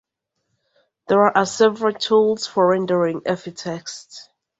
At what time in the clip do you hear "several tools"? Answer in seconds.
1.45-2.47